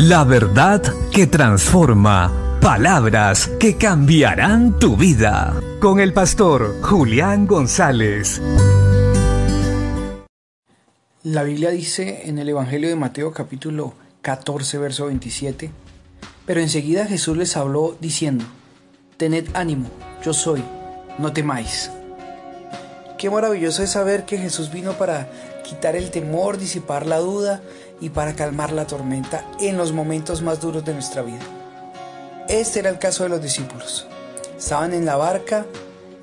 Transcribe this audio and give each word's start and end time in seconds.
La 0.00 0.22
verdad 0.22 0.80
que 1.12 1.26
transforma. 1.26 2.60
Palabras 2.60 3.50
que 3.58 3.76
cambiarán 3.76 4.78
tu 4.78 4.96
vida. 4.96 5.60
Con 5.80 5.98
el 5.98 6.12
pastor 6.12 6.80
Julián 6.82 7.48
González. 7.48 8.40
La 11.24 11.42
Biblia 11.42 11.70
dice 11.70 12.28
en 12.28 12.38
el 12.38 12.48
Evangelio 12.48 12.88
de 12.88 12.94
Mateo 12.94 13.32
capítulo 13.32 13.94
14, 14.22 14.78
verso 14.78 15.06
27, 15.06 15.72
pero 16.46 16.60
enseguida 16.60 17.04
Jesús 17.04 17.36
les 17.36 17.56
habló 17.56 17.96
diciendo, 18.00 18.44
Tened 19.16 19.48
ánimo, 19.54 19.90
yo 20.24 20.32
soy, 20.32 20.62
no 21.18 21.32
temáis. 21.32 21.90
Qué 23.18 23.30
maravilloso 23.30 23.82
es 23.82 23.90
saber 23.90 24.24
que 24.26 24.38
Jesús 24.38 24.70
vino 24.70 24.92
para 24.92 25.28
quitar 25.64 25.96
el 25.96 26.12
temor, 26.12 26.56
disipar 26.56 27.04
la 27.04 27.18
duda 27.18 27.60
y 28.00 28.10
para 28.10 28.36
calmar 28.36 28.70
la 28.70 28.86
tormenta 28.86 29.44
en 29.58 29.76
los 29.76 29.92
momentos 29.92 30.40
más 30.40 30.60
duros 30.60 30.84
de 30.84 30.92
nuestra 30.92 31.22
vida. 31.22 31.42
Este 32.48 32.78
era 32.78 32.90
el 32.90 33.00
caso 33.00 33.24
de 33.24 33.30
los 33.30 33.42
discípulos. 33.42 34.06
Estaban 34.56 34.94
en 34.94 35.04
la 35.04 35.16
barca 35.16 35.66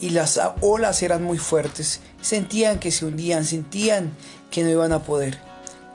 y 0.00 0.10
las 0.10 0.38
olas 0.60 1.02
eran 1.02 1.22
muy 1.24 1.38
fuertes, 1.38 2.00
sentían 2.20 2.78
que 2.78 2.90
se 2.90 3.06
hundían, 3.06 3.46
sentían 3.46 4.12
que 4.50 4.62
no 4.62 4.68
iban 4.68 4.92
a 4.92 5.02
poder. 5.02 5.38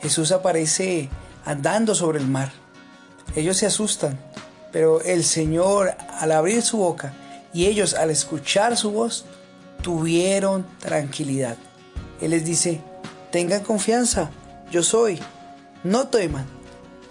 Jesús 0.00 0.32
aparece 0.32 1.10
andando 1.44 1.94
sobre 1.94 2.20
el 2.20 2.26
mar. 2.26 2.52
Ellos 3.34 3.58
se 3.58 3.66
asustan, 3.66 4.18
pero 4.72 5.02
el 5.02 5.24
Señor 5.24 5.94
al 6.18 6.32
abrir 6.32 6.62
su 6.62 6.78
boca 6.78 7.12
y 7.52 7.66
ellos 7.66 7.92
al 7.92 8.08
escuchar 8.08 8.78
su 8.78 8.92
voz, 8.92 9.26
tuvieron 9.86 10.66
tranquilidad. 10.80 11.56
Él 12.20 12.32
les 12.32 12.44
dice, 12.44 12.80
tengan 13.30 13.62
confianza, 13.62 14.32
yo 14.68 14.82
soy, 14.82 15.20
no 15.84 16.08
teman. 16.08 16.44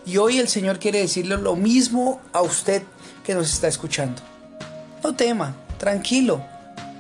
Y 0.06 0.18
hoy 0.18 0.40
el 0.40 0.50
Señor 0.50 0.78
quiere 0.78 1.00
decirle 1.00 1.38
lo 1.38 1.56
mismo 1.56 2.20
a 2.34 2.42
usted 2.42 2.84
que 3.24 3.34
nos 3.34 3.54
está 3.54 3.70
escuchando. 3.70 4.22
No 5.02 5.16
tema, 5.16 5.56
tranquilo. 5.78 6.44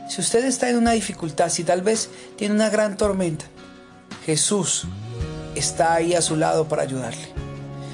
Si 0.09 0.21
usted 0.21 0.45
está 0.45 0.69
en 0.69 0.77
una 0.77 0.91
dificultad, 0.91 1.49
si 1.49 1.65
tal 1.65 1.81
vez 1.81 2.09
tiene 2.37 2.55
una 2.55 2.69
gran 2.69 2.95
tormenta, 2.95 3.43
Jesús 4.25 4.85
está 5.55 5.93
ahí 5.93 6.13
a 6.13 6.21
su 6.21 6.37
lado 6.37 6.69
para 6.69 6.83
ayudarle. 6.83 7.27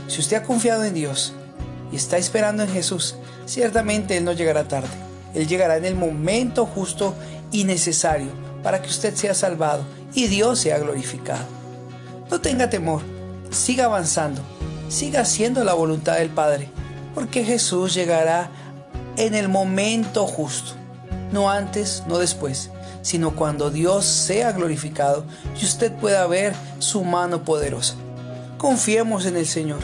Si 0.07 0.19
usted 0.19 0.37
ha 0.37 0.43
confiado 0.43 0.83
en 0.83 0.93
Dios 0.93 1.33
y 1.91 1.95
está 1.95 2.19
esperando 2.19 2.61
en 2.61 2.69
Jesús, 2.69 3.15
ciertamente 3.47 4.17
Él 4.17 4.23
no 4.23 4.33
llegará 4.33 4.67
tarde. 4.67 5.10
Él 5.33 5.47
llegará 5.47 5.77
en 5.77 5.85
el 5.85 5.95
momento 5.95 6.65
justo 6.65 7.13
y 7.51 7.63
necesario 7.63 8.29
para 8.63 8.81
que 8.81 8.89
usted 8.89 9.15
sea 9.15 9.33
salvado 9.33 9.83
y 10.13 10.27
Dios 10.27 10.59
sea 10.59 10.77
glorificado. 10.79 11.45
No 12.29 12.41
tenga 12.41 12.69
temor, 12.69 13.01
siga 13.49 13.85
avanzando, 13.85 14.41
siga 14.89 15.21
haciendo 15.21 15.63
la 15.63 15.73
voluntad 15.73 16.17
del 16.17 16.29
Padre, 16.29 16.69
porque 17.13 17.43
Jesús 17.43 17.93
llegará 17.93 18.49
en 19.17 19.35
el 19.35 19.49
momento 19.49 20.25
justo, 20.27 20.73
no 21.31 21.49
antes, 21.49 22.03
no 22.07 22.17
después, 22.17 22.69
sino 23.01 23.35
cuando 23.35 23.69
Dios 23.69 24.05
sea 24.05 24.51
glorificado 24.51 25.25
y 25.59 25.65
usted 25.65 25.91
pueda 25.91 26.25
ver 26.27 26.53
su 26.79 27.03
mano 27.03 27.43
poderosa. 27.43 27.95
Confiemos 28.57 29.25
en 29.25 29.37
el 29.37 29.47
Señor, 29.47 29.79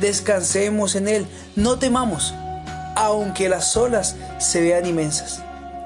descansemos 0.00 0.94
en 0.94 1.08
Él, 1.08 1.26
no 1.56 1.78
temamos, 1.78 2.34
aunque 2.94 3.48
las 3.48 3.76
olas 3.76 4.16
se 4.38 4.60
vean 4.60 4.86
inmensas, 4.86 5.42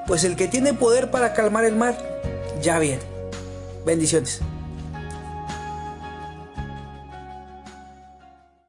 pues 0.07 0.23
el 0.23 0.35
que 0.35 0.47
tiene 0.47 0.73
poder 0.73 1.11
para 1.11 1.33
calmar 1.33 1.65
el 1.65 1.75
mar, 1.75 1.97
ya 2.61 2.79
viene. 2.79 3.03
Bendiciones. 3.85 4.41